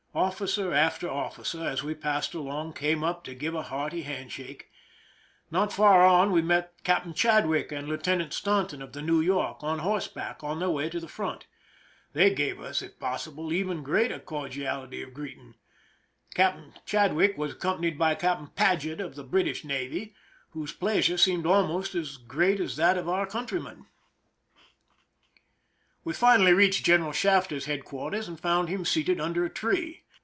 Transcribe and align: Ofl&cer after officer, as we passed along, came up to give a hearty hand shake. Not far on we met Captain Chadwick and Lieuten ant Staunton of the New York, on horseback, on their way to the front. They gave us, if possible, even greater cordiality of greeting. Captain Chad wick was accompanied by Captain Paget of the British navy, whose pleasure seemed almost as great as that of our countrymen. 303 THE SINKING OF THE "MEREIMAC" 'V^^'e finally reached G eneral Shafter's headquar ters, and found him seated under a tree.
Ofl&cer 0.13 0.73
after 0.73 1.09
officer, 1.09 1.63
as 1.65 1.83
we 1.83 1.95
passed 1.95 2.33
along, 2.33 2.73
came 2.73 3.01
up 3.01 3.23
to 3.23 3.33
give 3.33 3.55
a 3.55 3.61
hearty 3.61 4.01
hand 4.01 4.29
shake. 4.29 4.69
Not 5.49 5.71
far 5.71 6.05
on 6.05 6.33
we 6.33 6.41
met 6.41 6.73
Captain 6.83 7.13
Chadwick 7.13 7.71
and 7.71 7.87
Lieuten 7.87 8.19
ant 8.19 8.33
Staunton 8.33 8.81
of 8.81 8.91
the 8.91 9.01
New 9.01 9.21
York, 9.21 9.63
on 9.63 9.79
horseback, 9.79 10.43
on 10.43 10.59
their 10.59 10.69
way 10.69 10.89
to 10.89 10.99
the 10.99 11.07
front. 11.07 11.47
They 12.11 12.29
gave 12.35 12.59
us, 12.59 12.81
if 12.81 12.99
possible, 12.99 13.53
even 13.53 13.83
greater 13.83 14.19
cordiality 14.19 15.01
of 15.01 15.13
greeting. 15.13 15.55
Captain 16.35 16.73
Chad 16.85 17.13
wick 17.13 17.37
was 17.37 17.53
accompanied 17.53 17.97
by 17.97 18.13
Captain 18.15 18.47
Paget 18.47 18.99
of 18.99 19.15
the 19.15 19.23
British 19.23 19.63
navy, 19.63 20.13
whose 20.49 20.73
pleasure 20.73 21.15
seemed 21.17 21.45
almost 21.45 21.95
as 21.95 22.17
great 22.17 22.59
as 22.59 22.75
that 22.75 22.97
of 22.97 23.07
our 23.07 23.25
countrymen. 23.25 23.85
303 26.03 26.11
THE 26.11 26.13
SINKING 26.13 26.13
OF 26.13 26.13
THE 26.13 26.13
"MEREIMAC" 26.13 26.15
'V^^'e 26.15 26.19
finally 26.19 26.53
reached 26.53 26.83
G 26.83 26.91
eneral 26.93 27.13
Shafter's 27.61 27.65
headquar 27.67 28.11
ters, 28.11 28.27
and 28.27 28.39
found 28.39 28.69
him 28.69 28.85
seated 28.85 29.21
under 29.21 29.45
a 29.45 29.51
tree. 29.51 29.99